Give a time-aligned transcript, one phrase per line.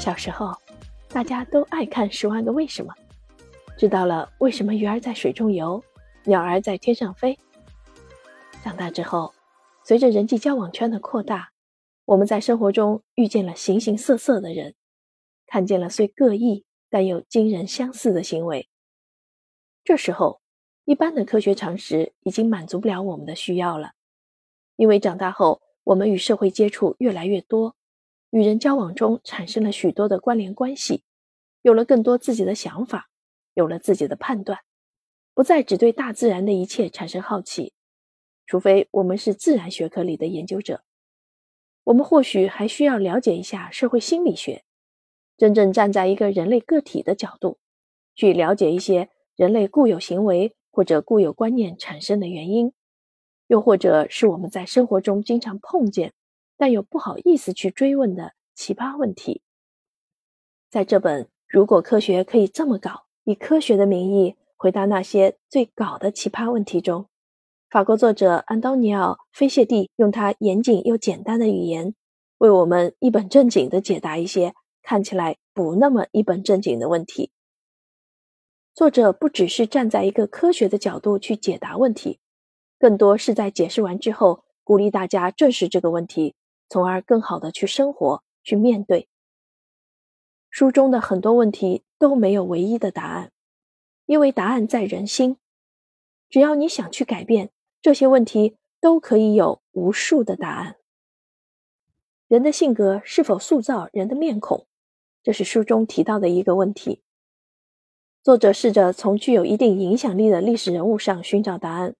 [0.00, 0.56] 小时候，
[1.10, 2.94] 大家都爱看《十万个为什么》，
[3.78, 5.84] 知道了为什么鱼儿在水中游，
[6.24, 7.38] 鸟儿在天上飞。
[8.64, 9.34] 长大之后，
[9.84, 11.50] 随着人际交往圈的扩大，
[12.06, 14.74] 我们在生活中遇见了形形色色的人，
[15.46, 18.70] 看见了虽各异但又惊人相似的行为。
[19.84, 20.40] 这时候，
[20.86, 23.92] 一般的科学常识已经满足不了我们的需要了，
[24.76, 27.76] 因为长大后我们与社会接触越来越多。
[28.30, 31.02] 与人交往中产生了许多的关联关系，
[31.62, 33.08] 有了更多自己的想法，
[33.54, 34.60] 有了自己的判断，
[35.34, 37.72] 不再只对大自然的一切产生好奇。
[38.46, 40.82] 除非我们是自然学科里的研究者，
[41.84, 44.64] 我们或许还需要了解一下社会心理学，
[45.36, 47.58] 真正站在一个人类个体的角度，
[48.14, 52.72] 去了解一些人类固有行为或者固有观念产生的原因，
[53.48, 56.12] 又或者是我们在生活中经常碰见。
[56.60, 59.40] 但又不好意思去追问的奇葩问题，
[60.68, 62.90] 在这本《如果科学可以这么搞》，
[63.24, 67.06] 以科学的名义回答那些最搞的奇葩问题中，
[67.70, 71.94] 法国作者安东尼奥·菲谢蒂用他严谨又简单的语言，
[72.36, 74.52] 为我们一本正经的解答一些
[74.82, 77.30] 看起来不那么一本正经的问题。
[78.74, 82.20] 作者不只是站在一个科学的角度去解答问题，
[82.78, 86.34] 更多是在解释完之后鼓励大家正视这个问题。
[86.70, 89.08] 从而更好的去生活，去面对。
[90.48, 93.32] 书中的很多问题都没有唯一的答案，
[94.06, 95.36] 因为答案在人心。
[96.28, 97.50] 只要你想去改变，
[97.82, 100.76] 这些问题都可以有无数的答案。
[102.28, 104.68] 人的性格是否塑造人的面孔，
[105.24, 107.02] 这是书中提到的一个问题。
[108.22, 111.96] 作者试着从具有一定影响力的历史人物上寻找答案，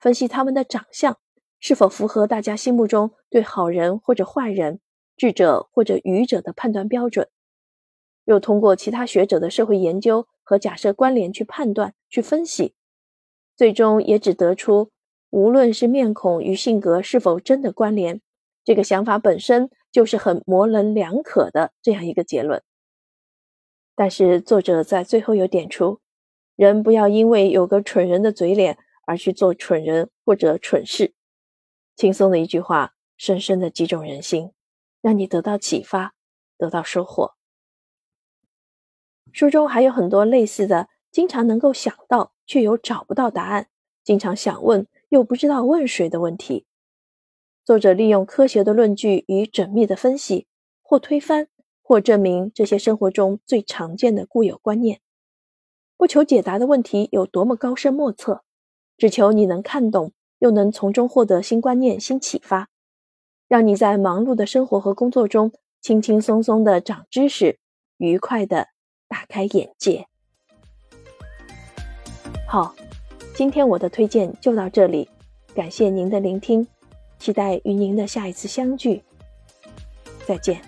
[0.00, 1.16] 分析他们的长相。
[1.60, 4.80] 是否符合大家心目中对好人或者坏人、
[5.16, 7.28] 智者或者愚者的判断标准？
[8.24, 12.74] 又通过其他学者的社会研究和假设关联去判断、去分析，
[13.56, 14.90] 最终也只得出，
[15.30, 18.20] 无论是面孔与性格是否真的关联，
[18.64, 22.62] 这个想法本身就是很模棱两可的这样一个结论。
[23.94, 26.00] 但是作者在最后又点出，
[26.54, 31.14] 人不要因为有个蠢人的嘴脸而去做蠢人或者蠢事。
[31.96, 34.52] 轻松的一句话，深深的击中人心，
[35.02, 36.14] 让你得到启发，
[36.56, 37.34] 得到收获。
[39.32, 43.68] 书中还有很多类似的，经常能够想到却又找不到答案，
[44.02, 46.64] 经常想问又不知道问谁的问题。
[47.64, 50.46] 作者利用科学的论据与缜密的分析，
[50.80, 51.48] 或推翻，
[51.82, 55.00] 或证明这些生活中最常见的固有观念。
[55.96, 58.44] 不求解答的问题有多么高深莫测，
[58.96, 60.12] 只求你能看懂。
[60.40, 62.68] 又能从中获得新观念、新启发，
[63.48, 67.58] 让你在忙碌的生活和工作中轻轻松松的长知识，
[67.96, 68.68] 愉快的
[69.08, 70.06] 打开眼界。
[72.46, 72.74] 好，
[73.34, 75.08] 今天我的推荐就到这里，
[75.54, 76.66] 感谢您的聆听，
[77.18, 79.02] 期待与您的下一次相聚，
[80.26, 80.67] 再见。